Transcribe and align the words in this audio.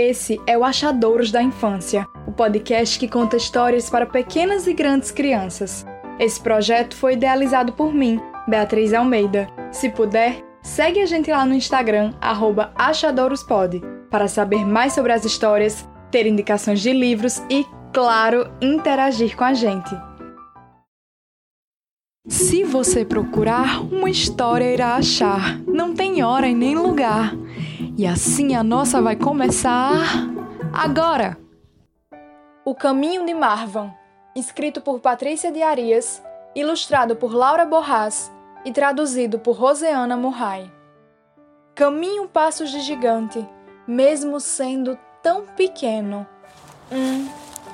Esse 0.00 0.40
é 0.46 0.56
o 0.56 0.62
Achadouros 0.62 1.32
da 1.32 1.42
Infância, 1.42 2.06
o 2.24 2.30
podcast 2.30 2.96
que 2.96 3.08
conta 3.08 3.36
histórias 3.36 3.90
para 3.90 4.06
pequenas 4.06 4.68
e 4.68 4.72
grandes 4.72 5.10
crianças. 5.10 5.84
Esse 6.20 6.40
projeto 6.40 6.94
foi 6.94 7.14
idealizado 7.14 7.72
por 7.72 7.92
mim, 7.92 8.20
Beatriz 8.46 8.94
Almeida. 8.94 9.48
Se 9.72 9.90
puder, 9.90 10.40
segue 10.62 11.00
a 11.00 11.06
gente 11.06 11.32
lá 11.32 11.44
no 11.44 11.52
Instagram, 11.52 12.12
@achadoorospod, 12.76 13.82
para 14.08 14.28
saber 14.28 14.64
mais 14.64 14.92
sobre 14.92 15.12
as 15.12 15.24
histórias, 15.24 15.84
ter 16.12 16.28
indicações 16.28 16.80
de 16.80 16.92
livros 16.92 17.42
e, 17.50 17.66
claro, 17.92 18.48
interagir 18.62 19.36
com 19.36 19.42
a 19.42 19.52
gente. 19.52 19.90
Se 22.28 22.62
você 22.62 23.04
procurar, 23.04 23.82
uma 23.82 24.08
história 24.08 24.72
irá 24.72 24.94
achar. 24.94 25.58
Não 25.66 25.92
tem 25.92 26.22
hora 26.22 26.46
e 26.46 26.54
nem 26.54 26.76
lugar. 26.76 27.34
E 27.98 28.06
assim 28.06 28.54
a 28.54 28.62
nossa 28.62 29.02
vai 29.02 29.16
começar 29.16 30.04
agora. 30.72 31.36
O 32.64 32.72
Caminho 32.72 33.26
de 33.26 33.34
Marvan, 33.34 33.92
escrito 34.36 34.80
por 34.80 35.00
Patrícia 35.00 35.50
de 35.50 35.64
Arias, 35.64 36.22
ilustrado 36.54 37.16
por 37.16 37.34
Laura 37.34 37.66
Borras 37.66 38.30
e 38.64 38.70
traduzido 38.70 39.40
por 39.40 39.56
Roseana 39.56 40.16
Murray. 40.16 40.70
Caminho 41.74 42.28
passos 42.28 42.70
de 42.70 42.78
gigante, 42.82 43.44
mesmo 43.84 44.38
sendo 44.38 44.96
tão 45.20 45.44
pequeno. 45.44 46.24
Um, 46.92 47.28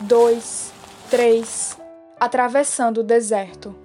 dois, 0.00 0.72
três, 1.10 1.78
atravessando 2.18 2.98
o 2.98 3.04
deserto 3.04 3.76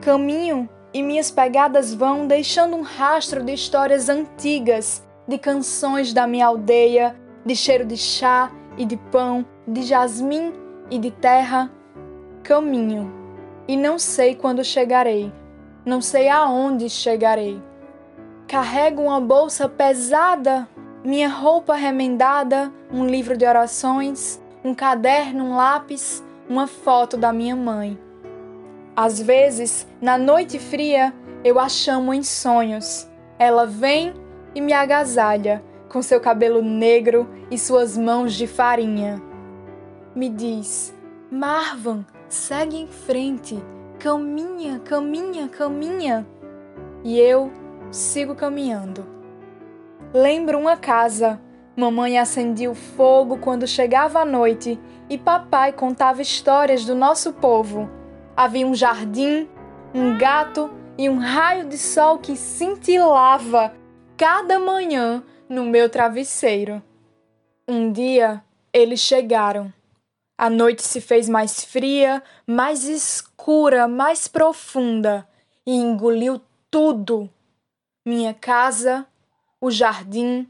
Caminho 0.00 0.66
e 0.94 1.02
minhas 1.02 1.30
pegadas 1.30 1.94
vão 1.94 2.26
deixando 2.26 2.74
um 2.74 2.82
rastro 2.82 3.44
de 3.44 3.52
histórias 3.52 4.08
antigas, 4.08 5.06
de 5.32 5.38
canções 5.38 6.12
da 6.12 6.26
minha 6.26 6.46
aldeia, 6.46 7.16
de 7.42 7.56
cheiro 7.56 7.86
de 7.86 7.96
chá 7.96 8.52
e 8.76 8.84
de 8.84 8.98
pão, 8.98 9.46
de 9.66 9.80
jasmim 9.80 10.52
e 10.90 10.98
de 10.98 11.10
terra. 11.10 11.70
Caminho 12.42 13.10
e 13.66 13.74
não 13.74 13.98
sei 13.98 14.34
quando 14.34 14.62
chegarei, 14.62 15.32
não 15.86 16.02
sei 16.02 16.28
aonde 16.28 16.90
chegarei. 16.90 17.62
Carrego 18.46 19.00
uma 19.00 19.18
bolsa 19.22 19.66
pesada, 19.70 20.68
minha 21.02 21.30
roupa 21.30 21.76
remendada, 21.76 22.70
um 22.92 23.06
livro 23.06 23.34
de 23.34 23.46
orações, 23.46 24.38
um 24.62 24.74
caderno, 24.74 25.44
um 25.44 25.56
lápis, 25.56 26.22
uma 26.46 26.66
foto 26.66 27.16
da 27.16 27.32
minha 27.32 27.56
mãe. 27.56 27.98
Às 28.94 29.18
vezes, 29.18 29.86
na 29.98 30.18
noite 30.18 30.58
fria, 30.58 31.14
eu 31.42 31.58
a 31.58 31.70
chamo 31.70 32.12
em 32.12 32.22
sonhos. 32.22 33.08
Ela 33.38 33.64
vem 33.64 34.12
e 34.54 34.60
me 34.60 34.72
agasalha 34.72 35.62
com 35.88 36.02
seu 36.02 36.20
cabelo 36.20 36.62
negro 36.62 37.28
e 37.50 37.58
suas 37.58 37.96
mãos 37.96 38.34
de 38.34 38.46
farinha. 38.46 39.22
Me 40.14 40.28
diz: 40.28 40.94
Marvan, 41.30 42.04
segue 42.28 42.76
em 42.76 42.86
frente, 42.86 43.62
caminha, 43.98 44.78
caminha, 44.80 45.48
caminha. 45.48 46.26
E 47.04 47.18
eu 47.18 47.50
sigo 47.90 48.34
caminhando. 48.34 49.04
Lembro 50.12 50.58
uma 50.58 50.76
casa. 50.76 51.40
Mamãe 51.74 52.18
acendia 52.18 52.70
o 52.70 52.74
fogo 52.74 53.38
quando 53.38 53.66
chegava 53.66 54.20
a 54.20 54.24
noite 54.26 54.78
e 55.08 55.16
papai 55.16 55.72
contava 55.72 56.20
histórias 56.20 56.84
do 56.84 56.94
nosso 56.94 57.32
povo 57.32 57.88
Havia 58.36 58.66
um 58.66 58.74
jardim, 58.74 59.46
um 59.94 60.16
gato 60.16 60.70
e 60.96 61.08
um 61.08 61.18
raio 61.18 61.68
de 61.68 61.76
sol 61.76 62.18
que 62.18 62.34
cintilava 62.34 63.72
cada 64.22 64.56
manhã 64.56 65.20
no 65.48 65.64
meu 65.64 65.90
travesseiro. 65.90 66.80
Um 67.66 67.90
dia 67.90 68.40
eles 68.72 69.00
chegaram. 69.00 69.74
A 70.38 70.48
noite 70.48 70.84
se 70.84 71.00
fez 71.00 71.28
mais 71.28 71.64
fria, 71.64 72.22
mais 72.46 72.84
escura, 72.84 73.88
mais 73.88 74.28
profunda 74.28 75.28
e 75.66 75.74
engoliu 75.74 76.40
tudo: 76.70 77.28
minha 78.06 78.32
casa, 78.32 79.04
o 79.60 79.72
jardim, 79.72 80.48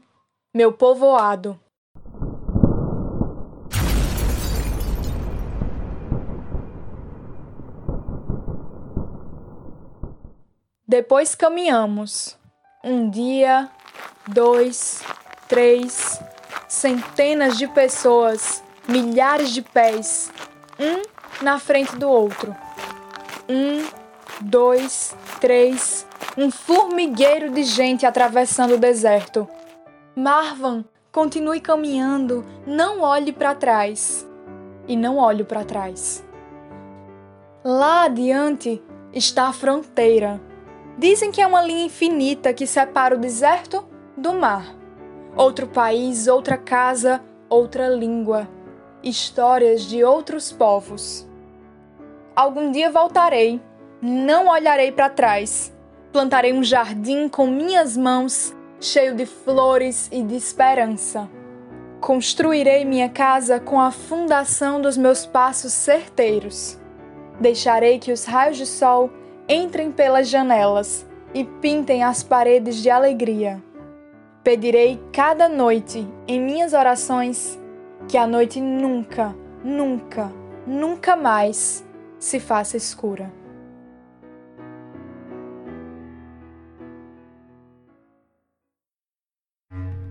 meu 0.53 0.71
povoado. 0.71 1.59
Depois 10.87 11.33
caminhamos. 11.33 12.37
Um 12.85 13.09
dia, 13.09 13.69
dois, 14.27 15.01
três, 15.47 16.21
centenas 16.67 17.57
de 17.57 17.65
pessoas, 17.65 18.61
milhares 18.85 19.51
de 19.51 19.61
pés, 19.61 20.29
um 20.77 21.01
na 21.41 21.59
frente 21.59 21.95
do 21.95 22.09
outro. 22.09 22.53
Um, 23.47 23.87
dois, 24.41 25.15
três, 25.39 26.05
um 26.37 26.51
formigueiro 26.51 27.51
de 27.51 27.63
gente 27.63 28.05
atravessando 28.05 28.73
o 28.73 28.77
deserto. 28.77 29.47
Marvan, 30.13 30.83
continue 31.09 31.61
caminhando, 31.61 32.45
não 32.67 32.99
olhe 32.99 33.31
para 33.31 33.55
trás. 33.55 34.27
E 34.89 34.97
não 34.97 35.15
olho 35.15 35.45
para 35.45 35.63
trás. 35.63 36.21
Lá 37.63 38.03
adiante 38.03 38.83
está 39.13 39.47
a 39.47 39.53
fronteira 39.53 40.41
Dizem 40.97 41.31
que 41.31 41.41
é 41.41 41.47
uma 41.47 41.61
linha 41.61 41.85
infinita 41.85 42.53
que 42.53 42.67
separa 42.67 43.15
o 43.15 43.19
deserto 43.19 43.83
do 44.15 44.33
mar. 44.33 44.75
Outro 45.35 45.67
país, 45.67 46.27
outra 46.27 46.57
casa, 46.57 47.21
outra 47.49 47.87
língua. 47.87 48.47
Histórias 49.01 49.81
de 49.81 50.03
outros 50.03 50.51
povos. 50.51 51.27
Algum 52.35 52.71
dia 52.71 52.91
voltarei, 52.91 53.59
não 54.01 54.47
olharei 54.47 54.91
para 54.91 55.09
trás. 55.09 55.73
Plantarei 56.11 56.53
um 56.53 56.63
jardim 56.63 57.27
com 57.27 57.47
minhas 57.47 57.97
mãos, 57.97 58.55
cheio 58.79 59.15
de 59.15 59.25
flores 59.25 60.07
e 60.11 60.21
de 60.21 60.35
esperança. 60.35 61.27
Construirei 61.99 62.85
minha 62.85 63.09
casa 63.09 63.59
com 63.59 63.81
a 63.81 63.89
fundação 63.89 64.79
dos 64.79 64.95
meus 64.95 65.25
passos 65.25 65.73
certeiros. 65.73 66.79
Deixarei 67.39 67.97
que 67.97 68.11
os 68.11 68.25
raios 68.25 68.57
de 68.57 68.67
sol 68.67 69.09
entrem 69.47 69.91
pelas 69.91 70.29
janelas 70.29 71.05
e 71.33 71.43
pintem 71.43 72.03
as 72.03 72.23
paredes 72.23 72.77
de 72.77 72.89
alegria. 72.89 73.61
Pedirei 74.43 75.01
cada 75.11 75.47
noite 75.47 76.07
em 76.27 76.39
minhas 76.39 76.73
orações 76.73 77.59
que 78.07 78.17
a 78.17 78.27
noite 78.27 78.59
nunca, 78.59 79.35
nunca, 79.63 80.31
nunca 80.67 81.15
mais 81.15 81.83
se 82.19 82.39
faça 82.39 82.77
escura. 82.77 83.31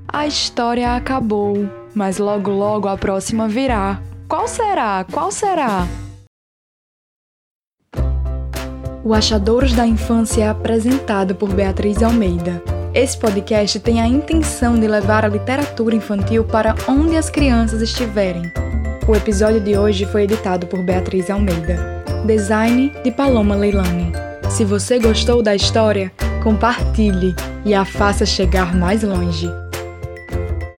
A 0.08 0.26
história 0.26 0.94
acabou, 0.94 1.54
mas 1.94 2.18
logo 2.18 2.50
logo 2.50 2.86
a 2.86 2.96
próxima 2.96 3.48
virá. 3.48 4.00
Qual 4.28 4.46
será? 4.46 5.04
Qual 5.10 5.30
será? 5.30 5.86
O 9.04 9.12
Achadouros 9.12 9.72
da 9.72 9.84
Infância 9.84 10.44
é 10.44 10.48
apresentado 10.48 11.34
por 11.34 11.52
Beatriz 11.52 12.00
Almeida. 12.04 12.62
Esse 12.94 13.18
podcast 13.18 13.80
tem 13.80 14.00
a 14.00 14.06
intenção 14.06 14.78
de 14.78 14.86
levar 14.86 15.24
a 15.24 15.28
literatura 15.28 15.96
infantil 15.96 16.44
para 16.44 16.76
onde 16.88 17.16
as 17.16 17.28
crianças 17.28 17.82
estiverem. 17.82 18.52
O 19.08 19.16
episódio 19.16 19.60
de 19.60 19.76
hoje 19.76 20.06
foi 20.06 20.22
editado 20.22 20.68
por 20.68 20.84
Beatriz 20.84 21.28
Almeida. 21.30 22.04
Design 22.24 22.92
de 23.02 23.10
Paloma 23.10 23.56
Leilani. 23.56 24.12
Se 24.48 24.64
você 24.64 25.00
gostou 25.00 25.42
da 25.42 25.56
história, 25.56 26.12
compartilhe 26.40 27.34
e 27.64 27.74
a 27.74 27.84
faça 27.84 28.24
chegar 28.24 28.72
mais 28.72 29.02
longe. 29.02 29.50